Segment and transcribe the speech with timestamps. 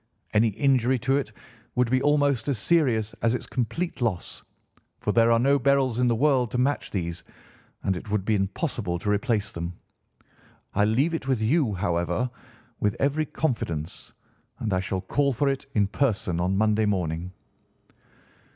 [0.33, 1.31] Any injury to it
[1.75, 4.41] would be almost as serious as its complete loss,
[4.99, 7.23] for there are no beryls in the world to match these,
[7.83, 9.73] and it would be impossible to replace them.
[10.73, 12.31] I leave it with you, however,
[12.79, 14.11] with every confidence,
[14.57, 17.31] and I shall call for it in person on Monday morning.